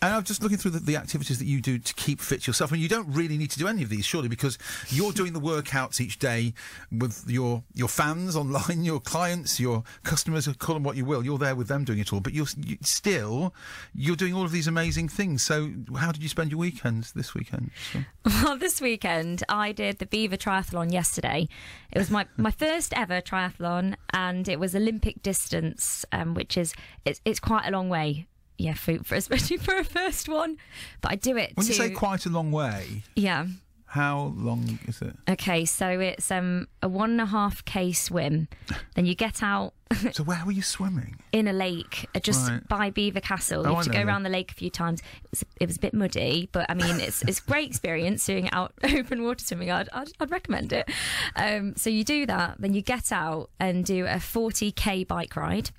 And 0.00 0.14
I'm 0.14 0.24
just 0.24 0.42
looking 0.42 0.56
through 0.56 0.70
the, 0.72 0.78
the 0.78 0.96
activities 0.96 1.38
that 1.38 1.44
you 1.44 1.60
do 1.60 1.78
to 1.78 1.94
keep 1.94 2.20
fit 2.20 2.46
yourself. 2.46 2.72
And 2.72 2.80
you 2.80 2.88
don't 2.88 3.08
really 3.12 3.36
need 3.36 3.50
to 3.50 3.58
do 3.58 3.68
any 3.68 3.82
of 3.82 3.90
these, 3.90 4.06
surely, 4.06 4.28
because 4.28 4.56
you're 4.88 5.12
doing 5.12 5.34
the 5.34 5.40
workouts 5.40 6.00
each 6.00 6.18
day 6.18 6.54
with 6.90 7.24
your 7.28 7.62
your 7.74 7.88
fans 7.88 8.36
online, 8.36 8.84
your 8.84 9.00
clients, 9.00 9.60
your 9.60 9.84
customers. 10.02 10.48
Call 10.58 10.74
them 10.74 10.82
what 10.82 10.96
you 10.96 11.04
will. 11.04 11.22
You're 11.22 11.38
there 11.38 11.54
with 11.54 11.68
them 11.68 11.84
doing 11.84 11.98
it 11.98 12.12
all. 12.14 12.20
But 12.20 12.32
you're 12.32 12.46
you, 12.56 12.78
still 12.80 13.54
you're 13.94 14.16
doing 14.16 14.32
all 14.32 14.44
of 14.44 14.52
these 14.52 14.66
amazing 14.66 15.08
things. 15.08 15.42
So 15.42 15.70
how 15.98 16.10
did 16.10 16.22
you 16.22 16.28
spend 16.30 16.50
your 16.50 16.60
weekends 16.60 17.12
this 17.12 17.34
weekend? 17.34 17.70
So- 17.92 18.04
Well, 18.24 18.56
this 18.56 18.80
weekend 18.80 19.42
I 19.48 19.72
did 19.72 19.98
the 19.98 20.06
Belvoir 20.06 20.38
Triathlon 20.38 20.92
yesterday. 20.92 21.48
It 21.92 21.98
was 21.98 22.10
my, 22.10 22.26
my 22.36 22.50
first 22.50 22.85
ever 22.94 23.20
triathlon, 23.20 23.94
and 24.12 24.48
it 24.48 24.60
was 24.60 24.74
Olympic 24.74 25.22
distance, 25.22 26.04
um, 26.12 26.34
which 26.34 26.56
is 26.56 26.74
it's, 27.04 27.20
it's 27.24 27.40
quite 27.40 27.66
a 27.66 27.70
long 27.70 27.88
way. 27.88 28.26
Yeah, 28.58 28.74
for, 28.74 28.98
for 29.04 29.14
especially 29.16 29.58
for 29.58 29.76
a 29.76 29.84
first 29.84 30.28
one, 30.28 30.56
but 31.00 31.12
I 31.12 31.16
do 31.16 31.36
it. 31.36 31.52
when 31.54 31.66
to, 31.66 31.72
you 31.72 31.78
say 31.78 31.90
quite 31.90 32.26
a 32.26 32.30
long 32.30 32.52
way, 32.52 33.02
yeah. 33.14 33.46
How 33.88 34.34
long 34.36 34.78
is 34.86 35.00
it? 35.00 35.14
Okay, 35.28 35.64
so 35.64 35.88
it's 35.88 36.30
um 36.30 36.66
a 36.82 36.88
one 36.88 37.10
and 37.12 37.20
a 37.20 37.26
half 37.26 37.64
k 37.64 37.92
swim. 37.92 38.48
Then 38.94 39.06
you 39.06 39.14
get 39.14 39.42
out 39.42 39.74
So 40.12 40.24
where 40.24 40.42
were 40.44 40.52
you 40.52 40.62
swimming? 40.62 41.16
in 41.32 41.46
a 41.48 41.52
lake 41.52 42.08
uh, 42.14 42.18
just 42.20 42.48
Right. 42.50 42.66
by 42.68 42.90
Belvoir 42.90 43.20
Castle. 43.20 43.60
Oh, 43.66 43.70
You 43.70 43.74
I 43.74 43.76
have 43.76 43.84
to 43.84 43.90
know 43.90 43.92
go 43.92 43.98
that. 44.00 44.06
around 44.08 44.22
the 44.24 44.30
lake 44.30 44.50
a 44.50 44.54
few 44.54 44.70
times. 44.70 45.00
It 45.24 45.30
was, 45.30 45.44
it 45.60 45.66
was 45.66 45.76
a 45.76 45.80
bit 45.80 45.94
muddy, 45.94 46.48
but 46.52 46.66
I 46.68 46.74
mean, 46.74 46.98
it's 47.00 47.22
it's 47.22 47.40
great 47.52 47.68
experience 47.68 48.24
doing 48.26 48.50
out 48.50 48.72
open 48.82 49.22
water 49.22 49.44
swimming. 49.44 49.70
I'd, 49.70 49.88
I'd, 49.92 50.08
I'd 50.18 50.30
recommend 50.30 50.72
it. 50.72 50.90
Um, 51.36 51.74
so 51.76 51.88
you 51.90 52.04
do 52.04 52.26
that, 52.26 52.56
then 52.58 52.74
you 52.74 52.82
get 52.82 53.12
out 53.12 53.50
and 53.60 53.84
do 53.84 54.04
a 54.06 54.16
40k 54.16 55.06
bike 55.06 55.36
ride. 55.36 55.70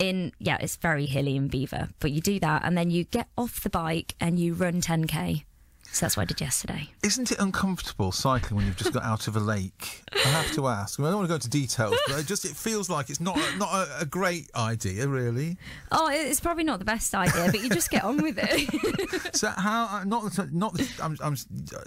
In 0.00 0.32
yeah, 0.40 0.56
it's 0.60 0.74
very 0.76 1.06
hilly 1.06 1.36
in 1.36 1.46
Belvoir, 1.48 1.88
but 2.00 2.10
you 2.10 2.20
do 2.20 2.40
that, 2.40 2.62
and 2.64 2.76
then 2.76 2.90
you 2.90 3.04
get 3.04 3.28
off 3.38 3.60
the 3.62 3.70
bike 3.70 4.16
and 4.20 4.40
you 4.40 4.52
run 4.54 4.80
10k. 4.80 5.44
So 5.94 6.04
that's 6.04 6.16
what 6.16 6.22
I 6.22 6.24
did 6.24 6.40
yesterday. 6.40 6.90
Isn't 7.04 7.30
it 7.30 7.38
uncomfortable 7.38 8.10
cycling 8.10 8.56
when 8.56 8.66
you've 8.66 8.76
just 8.76 8.92
got 8.92 9.04
out 9.04 9.28
of 9.28 9.36
a 9.36 9.40
lake? 9.40 10.02
I 10.12 10.18
have 10.26 10.52
to 10.54 10.66
ask. 10.66 10.98
I, 10.98 11.02
mean, 11.02 11.06
I 11.06 11.10
don't 11.10 11.18
want 11.18 11.28
to 11.28 11.30
go 11.30 11.34
into 11.36 11.48
details, 11.48 11.96
but 12.08 12.18
it 12.18 12.26
just 12.26 12.44
it 12.44 12.56
feels 12.56 12.90
like 12.90 13.10
it's 13.10 13.20
not 13.20 13.38
a, 13.38 13.56
not 13.58 13.72
a, 13.72 14.00
a 14.00 14.04
great 14.04 14.50
idea, 14.56 15.06
really. 15.06 15.56
Oh, 15.92 16.10
it's 16.12 16.40
probably 16.40 16.64
not 16.64 16.80
the 16.80 16.84
best 16.84 17.14
idea, 17.14 17.46
but 17.46 17.62
you 17.62 17.70
just 17.70 17.90
get 17.90 18.02
on 18.02 18.20
with 18.20 18.38
it. 18.38 19.34
So 19.36 19.48
how? 19.48 19.86
uh, 19.86 20.04
Not 20.04 20.52
not. 20.52 20.80
I'm, 21.00 21.16
I'm 21.20 21.36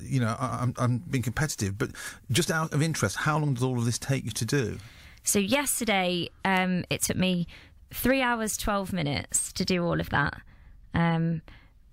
you 0.01 0.21
know 0.21 0.35
I'm, 0.39 0.73
I'm 0.77 0.99
being 0.99 1.21
competitive, 1.21 1.77
but 1.77 1.91
just 2.31 2.49
out 2.49 2.73
of 2.73 2.81
interest, 2.81 3.17
how 3.17 3.37
long 3.37 3.55
does 3.55 3.63
all 3.63 3.77
of 3.77 3.85
this 3.85 3.99
take 3.99 4.23
you 4.23 4.31
to 4.31 4.45
do? 4.45 4.77
So 5.23 5.39
yesterday, 5.39 6.29
um, 6.45 6.85
it 6.89 7.01
took 7.01 7.17
me 7.17 7.47
three 7.93 8.21
hours 8.21 8.55
twelve 8.55 8.93
minutes 8.93 9.51
to 9.53 9.65
do 9.65 9.83
all 9.83 9.99
of 9.99 10.09
that. 10.11 10.41
Um, 10.93 11.41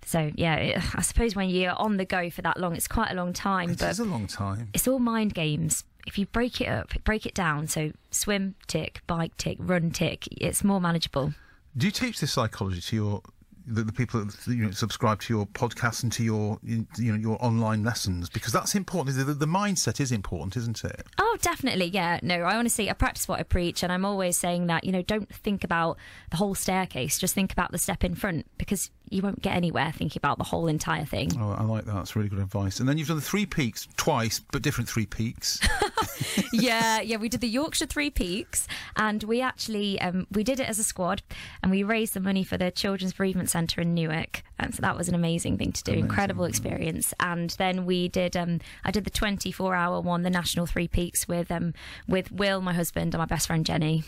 so 0.04 0.30
yeah, 0.34 0.56
it, 0.56 0.96
I 0.96 1.02
suppose 1.02 1.34
when 1.34 1.48
you're 1.48 1.72
on 1.72 1.96
the 1.96 2.04
go 2.04 2.30
for 2.30 2.42
that 2.42 2.58
long, 2.58 2.74
it's 2.74 2.88
quite 2.88 3.10
a 3.10 3.14
long 3.14 3.32
time. 3.32 3.70
It 3.70 3.78
but 3.78 3.90
is 3.90 3.99
a 3.99 4.04
long 4.04 4.26
time. 4.26 4.68
it's 4.75 4.88
all 4.88 4.99
mind 4.99 5.34
games. 5.34 5.84
If 6.06 6.18
you 6.18 6.26
break 6.26 6.61
it 6.61 6.68
up, 6.68 6.92
break 7.04 7.25
it 7.25 7.34
down. 7.34 7.66
So 7.66 7.92
swim, 8.11 8.56
tick, 8.66 9.00
bike, 9.06 9.37
tick, 9.38 9.56
run, 9.61 9.90
tick. 9.90 10.28
It's 10.30 10.62
more 10.62 10.80
manageable. 10.80 11.34
Do 11.76 11.87
you 11.87 11.92
teach 11.92 12.20
this 12.20 12.32
psychology 12.32 12.80
to 12.80 12.96
your 12.96 13.23
the, 13.66 13.82
the 13.82 13.92
people 13.92 14.25
that 14.25 14.46
you 14.46 14.64
know, 14.64 14.70
subscribe 14.70 15.20
to 15.23 15.34
your 15.34 15.46
podcast 15.46 16.02
and 16.02 16.12
to 16.12 16.23
your 16.23 16.58
you 16.62 16.87
know 16.99 17.14
your 17.14 17.42
online 17.44 17.82
lessons 17.82 18.28
because 18.28 18.52
that's 18.52 18.75
important. 18.75 19.16
The, 19.16 19.32
the 19.34 19.46
mindset 19.46 20.00
is 20.00 20.12
important, 20.12 20.56
isn't 20.56 20.84
it? 20.84 21.06
Oh, 21.18 21.37
definitely. 21.40 21.87
Yeah. 21.87 22.20
No, 22.23 22.42
I 22.42 22.56
honestly, 22.56 22.90
I 22.90 22.92
practice 22.92 23.26
what 23.26 23.40
I 23.40 23.42
preach. 23.42 23.82
And 23.82 23.92
I'm 23.92 24.04
always 24.04 24.37
saying 24.37 24.66
that, 24.66 24.84
you 24.84 24.92
know, 24.92 25.02
don't 25.02 25.32
think 25.34 25.64
about 25.64 25.99
the 26.30 26.37
whole 26.37 26.54
staircase. 26.54 27.18
Just 27.18 27.34
think 27.34 27.52
about 27.52 27.73
the 27.73 27.78
step 27.78 28.04
in 28.04 28.14
front 28.14 28.46
because 28.58 28.90
you 29.14 29.23
won't 29.23 29.40
get 29.40 29.54
anywhere 29.54 29.92
thinking 29.92 30.18
about 30.18 30.38
the 30.38 30.44
whole 30.44 30.66
entire 30.66 31.04
thing. 31.04 31.33
Oh, 31.38 31.52
I 31.52 31.62
like 31.62 31.85
that. 31.85 31.94
That's 31.94 32.16
really 32.16 32.28
good 32.28 32.40
advice. 32.40 32.80
And 32.80 32.88
then 32.88 32.99
you've 32.99 33.09
done 33.09 33.16
the 33.16 33.23
three 33.23 33.47
peaks 33.47 33.88
twice, 33.97 34.40
but 34.52 34.62
different 34.62 34.88
three 34.88 35.06
peaks. 35.06 35.61
yeah, 36.52 37.00
yeah, 37.00 37.16
we 37.16 37.28
did 37.28 37.40
the 37.40 37.49
Yorkshire 37.49 37.87
Three 37.87 38.11
Peaks, 38.11 38.66
and 38.97 39.23
we 39.25 39.40
actually 39.40 40.00
um, 40.00 40.26
we 40.30 40.44
did 40.44 40.61
it 40.61 40.68
as 40.68 40.78
a 40.78 40.85
squad, 40.85 41.23
and 41.62 41.71
we 41.71 41.83
raised 41.83 42.14
the 42.14 42.21
money 42.21 42.44
for 42.44 42.56
the 42.56 42.71
Children's 42.71 43.12
Bereavement 43.12 43.50
Centre 43.50 43.80
in 43.80 43.94
Newark, 43.94 44.42
and 44.59 44.75
so 44.75 44.80
that 44.83 44.97
was 44.97 45.09
an 45.09 45.14
amazing 45.14 45.59
thing 45.59 45.73
to 45.73 45.83
do, 45.83 45.92
incredible 45.92 46.44
experience. 46.44 47.14
And 47.21 47.50
then 47.50 47.87
we 47.87 48.09
did, 48.09 48.37
um, 48.37 48.61
I 48.85 48.90
did 48.90 49.04
the 49.04 49.11
24 49.11 49.75
hour 49.75 50.00
one, 50.00 50.23
the 50.23 50.30
National 50.30 50.66
Three 50.66 50.88
Peaks 50.88 51.28
with 51.28 51.50
um, 51.50 51.75
with 52.09 52.30
Will, 52.33 52.61
my 52.61 52.73
husband, 52.73 53.14
and 53.14 53.21
my 53.21 53.26
best 53.26 53.47
friend 53.47 53.64
Jenny. 53.64 54.04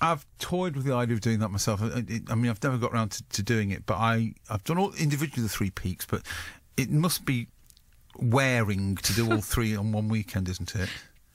I've 0.00 0.26
toyed 0.38 0.76
with 0.76 0.84
the 0.84 0.92
idea 0.94 1.14
of 1.14 1.20
doing 1.20 1.38
that 1.40 1.50
myself. 1.50 1.80
I, 1.82 2.04
I- 2.30 2.34
mean, 2.34 2.50
I've 2.50 2.62
never 2.62 2.78
got 2.78 2.92
around 2.92 3.10
to, 3.12 3.22
to 3.30 3.42
doing 3.42 3.70
it, 3.70 3.86
but 3.86 3.94
I, 3.96 4.34
I've 4.50 4.64
done 4.64 4.78
all 4.78 4.92
individually 4.94 5.42
the 5.42 5.48
three 5.48 5.70
peaks, 5.70 6.04
but 6.06 6.22
it 6.76 6.90
must 6.90 7.24
be 7.24 7.48
wearing 8.18 8.96
to 8.96 9.12
do 9.12 9.30
all 9.30 9.40
three 9.54 9.76
on 9.76 9.92
one 9.92 10.08
weekend, 10.08 10.48
isn't 10.48 10.74
it? 10.74 10.88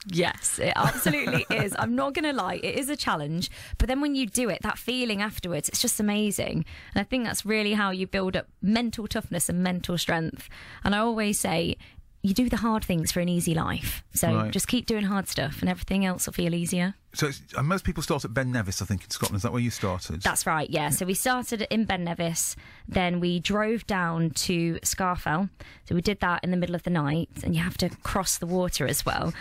Yes, 0.06 0.58
it 0.58 0.72
absolutely 0.76 1.44
is. 1.56 1.74
I'm 1.78 1.94
not 1.94 2.14
going 2.14 2.24
to 2.24 2.32
lie, 2.32 2.54
it 2.54 2.74
is 2.76 2.88
a 2.88 2.96
challenge. 2.96 3.50
But 3.76 3.88
then 3.88 4.00
when 4.00 4.14
you 4.14 4.26
do 4.26 4.48
it, 4.48 4.60
that 4.62 4.78
feeling 4.78 5.20
afterwards, 5.20 5.68
it's 5.68 5.80
just 5.82 6.00
amazing. 6.00 6.64
And 6.94 7.00
I 7.00 7.04
think 7.04 7.24
that's 7.24 7.44
really 7.44 7.74
how 7.74 7.90
you 7.90 8.06
build 8.06 8.34
up 8.36 8.46
mental 8.62 9.06
toughness 9.06 9.48
and 9.50 9.62
mental 9.62 9.98
strength. 9.98 10.48
And 10.84 10.94
I 10.94 10.98
always 10.98 11.38
say, 11.38 11.76
you 12.22 12.32
do 12.34 12.48
the 12.48 12.58
hard 12.58 12.84
things 12.84 13.12
for 13.12 13.20
an 13.20 13.28
easy 13.28 13.54
life. 13.54 14.02
So 14.14 14.34
Right. 14.34 14.50
just 14.50 14.68
keep 14.68 14.86
doing 14.86 15.04
hard 15.04 15.28
stuff 15.28 15.60
and 15.60 15.68
everything 15.68 16.04
else 16.06 16.26
will 16.26 16.32
feel 16.34 16.54
easier. 16.54 16.94
So 17.12 17.26
it's, 17.26 17.42
uh, 17.56 17.62
most 17.62 17.84
people 17.84 18.02
start 18.04 18.24
at 18.24 18.32
Ben 18.32 18.52
Nevis, 18.52 18.80
I 18.80 18.84
think, 18.84 19.02
in 19.04 19.10
Scotland. 19.10 19.36
Is 19.38 19.42
that 19.42 19.52
where 19.52 19.60
you 19.60 19.70
started? 19.70 20.22
That's 20.22 20.46
right, 20.46 20.70
yeah. 20.70 20.90
So 20.90 21.04
we 21.06 21.14
started 21.14 21.66
in 21.70 21.84
Ben 21.84 22.04
Nevis, 22.04 22.54
then 22.86 23.18
we 23.18 23.40
drove 23.40 23.84
down 23.86 24.30
to 24.30 24.74
Scafell. 24.82 25.50
So 25.88 25.94
we 25.96 26.02
did 26.02 26.20
that 26.20 26.44
in 26.44 26.52
the 26.52 26.56
middle 26.56 26.76
of 26.76 26.84
the 26.84 26.90
night, 26.90 27.28
and 27.42 27.54
you 27.54 27.62
have 27.62 27.76
to 27.78 27.88
cross 28.04 28.38
the 28.38 28.46
water 28.46 28.86
as 28.86 29.04
well. 29.04 29.32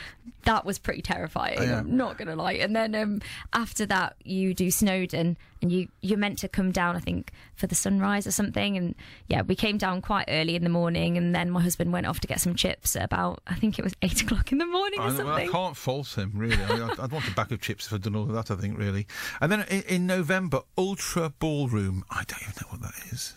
That 0.46 0.66
was 0.66 0.80
pretty 0.80 1.02
terrifying. 1.02 1.62
yeah. 1.62 1.80
I'm 1.80 1.96
not 1.96 2.18
gonna 2.18 2.36
lie. 2.36 2.54
And 2.54 2.76
then 2.76 2.96
um, 2.96 3.22
after 3.54 3.86
that, 3.88 4.16
you 4.24 4.54
do 4.56 4.72
Snowdon, 4.72 5.38
and 5.62 5.72
you 5.72 5.90
you're 6.02 6.18
meant 6.18 6.40
to 6.40 6.48
come 6.48 6.72
down, 6.72 6.96
I 6.96 7.00
think, 7.00 7.32
for 7.56 7.68
the 7.68 7.76
sunrise 7.76 8.26
or 8.26 8.32
something. 8.32 8.78
And 8.78 8.96
yeah, 9.28 9.42
we 9.42 9.56
came 9.56 9.78
down 9.78 10.02
quite 10.02 10.26
early 10.28 10.56
in 10.56 10.64
the 10.64 10.70
morning, 10.70 11.18
and 11.18 11.36
then 11.36 11.52
my 11.52 11.62
husband 11.62 11.92
went 11.94 12.08
off 12.08 12.20
to 12.22 12.28
get 12.28 12.40
some 12.40 12.56
chips 12.56 12.96
at 12.96 13.04
about 13.04 13.42
I 13.46 13.56
think 13.56 13.78
it 13.78 13.84
was 13.84 13.94
eight 14.02 14.22
o'clock 14.24 14.52
in 14.52 14.58
the 14.58 14.66
morning 14.66 15.00
or 15.00 15.04
I, 15.04 15.08
I 15.08 15.16
something. 15.16 15.52
can't 15.52 15.78
fault 15.78 16.18
him, 16.18 16.32
really. 16.34 16.64
I, 16.64 16.88
I'd 16.88 17.00
I'd 17.00 17.12
want 17.12 17.36
bag 17.36 17.52
of 17.52 17.59
chips 17.62 17.92
I'd 17.92 18.02
done 18.02 18.16
all 18.16 18.24
of 18.24 18.34
that, 18.34 18.52
I 18.52 18.56
think, 18.56 18.78
really. 18.78 19.08
And 19.42 19.52
then 19.52 19.62
in, 19.70 19.82
in 19.84 20.08
November, 20.08 20.62
Ultra 20.78 21.34
Ballroom. 21.40 22.04
I 22.10 22.24
don't 22.28 22.42
even 22.42 22.54
know 22.62 22.68
what 22.70 22.82
that 22.82 23.14
is. 23.14 23.34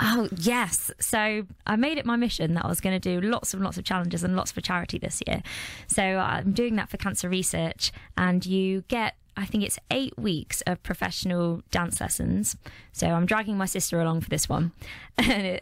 Oh, 0.00 0.28
yes. 0.36 0.90
So 1.00 1.46
I 1.66 1.76
made 1.76 1.98
it 1.98 2.06
my 2.06 2.16
mission 2.16 2.54
that 2.54 2.64
I 2.64 2.68
was 2.68 2.80
going 2.80 2.98
to 2.98 3.20
do 3.20 3.26
lots 3.26 3.54
and 3.54 3.62
lots 3.62 3.78
of 3.78 3.84
challenges 3.84 4.24
and 4.24 4.36
lots 4.36 4.52
for 4.52 4.60
charity 4.60 4.98
this 4.98 5.22
year. 5.26 5.42
So 5.86 6.02
I'm 6.02 6.52
doing 6.52 6.76
that 6.76 6.90
for 6.90 6.96
cancer 6.96 7.28
research, 7.28 7.92
and 8.16 8.44
you 8.44 8.82
get. 8.88 9.16
I 9.36 9.46
think 9.46 9.64
it's 9.64 9.80
eight 9.90 10.16
weeks 10.16 10.60
of 10.60 10.80
professional 10.84 11.62
dance 11.72 12.00
lessons. 12.00 12.56
So 12.92 13.08
I'm 13.08 13.26
dragging 13.26 13.58
my 13.58 13.66
sister 13.66 14.00
along 14.00 14.20
for 14.20 14.30
this 14.30 14.48
one. 14.48 14.72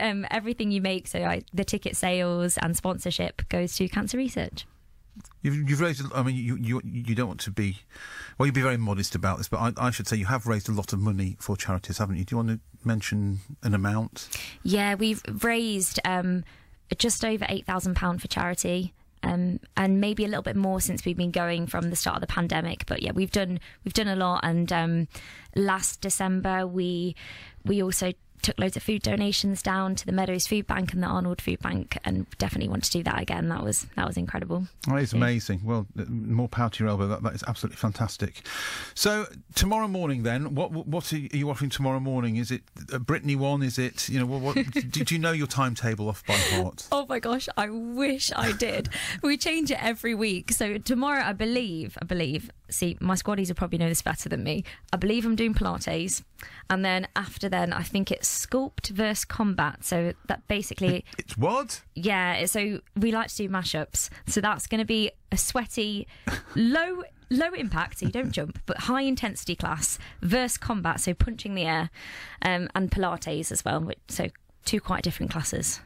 Um, 0.01 0.27
everything 0.31 0.71
you 0.71 0.81
make, 0.83 1.07
so 1.07 1.23
I, 1.23 1.43
the 1.55 1.65
ticket 1.65 1.97
sales 1.97 2.59
and 2.59 2.77
sponsorship, 2.77 3.49
goes 3.49 3.77
to 3.77 3.89
cancer 3.89 4.17
research. 4.19 4.67
You've, 5.43 5.69
you've 5.69 5.81
raised. 5.81 6.03
I 6.15 6.23
mean, 6.23 6.37
you, 6.37 6.57
you 6.57 6.81
you 6.85 7.15
don't 7.15 7.29
want 7.29 7.41
to 7.41 7.51
be. 7.51 7.79
Well, 8.39 8.47
you'd 8.47 8.55
be 8.55 8.63
very 8.63 8.77
modest 8.77 9.15
about 9.15 9.39
this, 9.39 9.49
but 9.49 9.59
I, 9.59 9.73
I 9.77 9.91
should 9.91 10.09
say 10.09 10.17
you 10.17 10.27
have 10.27 10.47
raised 10.47 10.69
a 10.69 10.73
lot 10.73 10.93
of 10.93 11.01
money 11.01 11.37
for 11.41 11.57
charities, 11.57 11.99
haven't 11.99 12.17
you? 12.17 12.25
Do 12.25 12.35
you 12.35 12.37
want 12.39 12.49
to 12.49 12.61
mention 12.87 13.41
an 13.63 13.75
amount? 13.75 14.29
Yeah, 14.63 14.95
we've 14.95 15.23
raised 15.43 16.01
um, 16.05 16.45
just 16.97 17.25
over 17.25 17.45
eight 17.49 17.67
thousand 17.67 17.97
pound 17.97 18.23
for 18.23 18.29
charity. 18.29 18.95
Um, 19.25 19.61
and 19.77 20.01
maybe 20.01 20.25
a 20.25 20.27
little 20.27 20.43
bit 20.43 20.57
more 20.57 20.81
since 20.81 21.05
we've 21.05 21.17
been 21.17 21.31
going 21.31 21.69
from 21.69 21.91
the 21.91 21.97
start 21.97 22.17
of 22.17 22.23
the 22.23 22.27
pandemic. 22.27 22.87
But 22.87 23.03
yeah, 23.03 23.13
we've 23.13 23.31
done 23.31 23.61
we've 23.85 23.95
done 23.95 24.09
a 24.09 24.17
lot. 24.17 24.41
And 24.43 24.73
um, 24.73 25.09
last 25.55 26.01
December, 26.01 26.67
we 26.67 27.15
we 27.65 27.83
also 27.83 28.13
took 28.43 28.59
loads 28.59 28.77
of 28.77 28.83
food 28.83 29.03
donations 29.03 29.63
down 29.63 29.95
to 29.95 30.07
the 30.07 30.13
Meadows 30.13 30.47
Food 30.47 30.67
Bank 30.67 30.93
and 30.93 31.03
the 31.03 31.07
Arnold 31.07 31.41
Food 31.41 31.61
Bank, 31.61 31.97
and 32.05 32.27
definitely 32.39 32.69
want 32.69 32.85
to 32.85 32.91
do 32.91 33.03
that 33.05 33.21
again. 33.21 33.49
That 33.49 33.63
was 33.63 33.87
that 33.97 34.07
was 34.07 34.17
incredible. 34.17 34.67
Oh, 34.91 34.97
it's 34.97 35.13
amazing. 35.13 35.61
Well, 35.65 35.87
uh, 35.99 36.05
more 36.09 36.49
power 36.49 36.71
to 36.71 36.85
your 36.85 36.91
elbow. 36.91 37.07
That, 37.07 37.23
that 37.23 37.35
is 37.35 37.45
absolutely 37.47 37.77
fantastic. 37.77 38.43
So 38.95 39.27
tomorrow 39.55 39.89
morning, 39.89 40.23
then, 40.23 40.55
what 40.55 40.73
what 40.73 41.13
are 41.13 41.19
you 41.19 41.51
offering 41.51 41.71
tomorrow 41.71 42.01
morning? 42.01 42.37
Is 42.37 42.51
it 42.51 42.63
a 42.93 42.99
Britney 42.99 43.37
one? 43.37 43.63
Is 43.63 43.79
it 43.79 44.09
you 44.09 44.19
know 44.19 44.27
what? 44.27 44.41
what 44.41 44.55
do, 44.73 45.05
do 45.05 45.15
you 45.15 45.21
know 45.21 45.33
your 45.33 45.47
timetable 45.47 46.09
off 46.09 46.25
by 46.27 46.35
heart? 46.35 46.89
Oh 47.03 47.07
my 47.09 47.19
gosh, 47.19 47.49
I 47.57 47.69
wish 47.71 48.31
I 48.37 48.53
did. 48.53 48.89
we 49.23 49.37
change 49.37 49.71
it 49.71 49.83
every 49.83 50.15
week. 50.15 50.53
So 50.53 50.79
tomorrow, 50.79 51.23
I 51.23 51.33
believe, 51.33 51.97
I 52.01 52.05
believe, 52.05 52.51
see, 52.73 52.97
my 53.01 53.15
squaddies 53.15 53.49
will 53.49 53.55
probably 53.55 53.79
know 53.79 53.89
this 53.89 54.03
better 54.03 54.29
than 54.29 54.43
me. 54.43 54.65
I 54.93 54.97
believe 54.97 55.25
I'm 55.25 55.37
doing 55.37 55.55
Pilates. 55.55 56.23
And 56.71 56.85
then 56.85 57.07
after 57.15 57.49
then, 57.49 57.73
I 57.73 57.83
think 57.83 58.11
it's 58.11 58.47
sculpt 58.47 58.89
versus 58.91 59.25
combat. 59.25 59.85
So 59.85 60.13
that 60.27 60.47
basically, 60.49 61.05
It's 61.19 61.37
what? 61.37 61.83
yeah, 61.95 62.45
so 62.47 62.81
we 62.97 63.13
like 63.13 63.29
to 63.29 63.37
do 63.37 63.49
mashups. 63.49 64.09
So 64.27 64.41
that's 64.41 64.67
going 64.67 64.81
to 64.81 64.85
be 64.85 65.11
a 65.31 65.37
sweaty, 65.37 66.07
low. 66.55 67.03
Low 67.31 67.51
impact, 67.55 68.01
so 68.01 68.05
you 68.05 68.13
don't 68.13 68.31
jump, 68.31 68.61
but 68.67 68.77
high 68.77 69.01
intensity 69.01 69.57
class 69.57 69.99
versus 70.21 70.59
combat, 70.59 71.01
so 71.01 71.15
punching 71.15 71.55
the 71.55 71.63
air, 71.65 71.89
um, 72.43 72.69
and 72.75 72.91
Pilates 72.91 73.51
as 73.51 73.65
well. 73.65 73.91
So 74.09 74.27
two 74.67 74.81
quite 74.83 75.03
different 75.03 75.33
classes. 75.33 75.81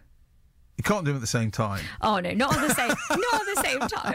You 0.76 0.85
can't 0.85 1.04
do 1.04 1.11
them 1.11 1.16
at 1.16 1.23
the 1.23 1.26
same 1.26 1.50
time. 1.50 1.83
Oh 2.02 2.21
no, 2.21 2.30
not 2.33 2.54
at 2.56 2.68
the 2.68 2.75
same, 2.75 2.88
not 3.11 3.40
at 3.40 3.47
the 3.54 3.62
same 3.64 3.80
time. 3.80 4.14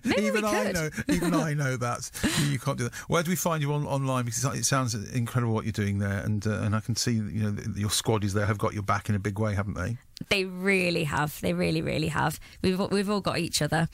Maybe 0.04 0.26
even 0.26 0.44
we 0.44 0.50
I 0.50 0.72
know. 0.72 0.90
Even 1.08 1.32
I 1.34 1.54
know 1.54 1.78
that 1.78 2.10
you 2.50 2.58
can't 2.58 2.76
do 2.76 2.84
that. 2.84 2.94
Where 3.08 3.22
do 3.22 3.30
we 3.30 3.36
find 3.36 3.62
you 3.62 3.72
on, 3.72 3.86
online? 3.86 4.26
Because 4.26 4.44
it 4.44 4.64
sounds 4.64 4.94
incredible 4.94 5.54
what 5.54 5.64
you're 5.64 5.72
doing 5.72 5.98
there, 5.98 6.18
and 6.18 6.46
uh, 6.46 6.60
and 6.60 6.76
I 6.76 6.80
can 6.80 6.94
see 6.94 7.12
you 7.12 7.50
know 7.50 7.56
your 7.74 7.88
squaddies 7.88 8.32
there 8.32 8.44
have 8.46 8.58
got 8.58 8.74
your 8.74 8.82
back 8.82 9.08
in 9.08 9.14
a 9.14 9.18
big 9.18 9.38
way, 9.38 9.54
haven't 9.54 9.72
they? 9.74 9.96
They 10.28 10.44
really 10.44 11.04
have. 11.04 11.40
They 11.40 11.54
really, 11.54 11.80
really 11.80 12.08
have. 12.08 12.38
We've 12.62 12.78
we've 12.90 13.08
all 13.08 13.22
got 13.22 13.38
each 13.38 13.62
other. 13.62 13.88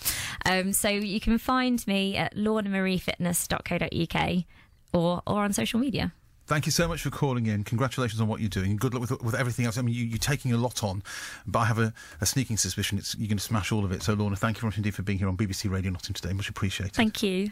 Um, 0.45 0.73
so 0.73 0.89
you 0.89 1.21
can 1.21 1.39
find 1.39 1.87
me 1.87 2.17
at 2.17 2.35
lornamariefitness.co.uk 2.35 4.45
or 4.93 5.23
or 5.27 5.45
on 5.45 5.53
social 5.53 5.79
media. 5.79 6.13
Thank 6.47 6.67
you 6.67 6.73
so 6.73 6.87
much 6.87 7.03
for 7.03 7.11
calling 7.11 7.47
in. 7.47 7.65
Congratulations 7.65 8.21
on 8.21 8.29
what 8.29 8.41
you're 8.41 8.49
doing. 8.49 8.77
Good 8.77 8.95
luck 8.95 9.01
with 9.11 9.23
with 9.23 9.35
everything 9.35 9.67
else. 9.67 9.79
I 9.79 9.83
mean, 9.83 9.95
you, 9.95 10.05
you're 10.05 10.19
taking 10.19 10.53
a 10.53 10.57
lot 10.57 10.85
on, 10.85 11.03
but 11.47 11.61
I 11.61 11.65
have 11.65 11.79
a, 11.79 11.93
a 12.21 12.27
sneaking 12.27 12.57
suspicion 12.57 13.01
you're 13.19 13.29
going 13.29 13.39
to 13.39 13.43
smash 13.43 13.73
all 13.73 13.85
of 13.85 13.93
it. 13.93 14.03
So, 14.03 14.15
Lorna, 14.15 14.37
thank 14.37 14.57
you 14.57 14.61
very 14.61 14.69
much 14.69 14.77
indeed 14.77 14.95
for 14.95 15.03
being 15.03 15.19
here 15.19 15.29
on 15.29 15.37
BBC 15.37 15.71
Radio 15.71 15.91
Nottingham 15.91 16.15
today. 16.15 16.33
Much 16.33 16.49
appreciated. 16.49 16.95
Thank 16.95 17.23
you. 17.23 17.51